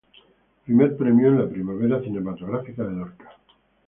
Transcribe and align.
Primer 0.65 0.97
Premio 0.97 1.27
en 1.27 1.37
la 1.37 1.47
Primavera 1.47 2.01
Cinematográfica 2.01 2.81
de 2.83 2.93
Lorca. 2.95 3.33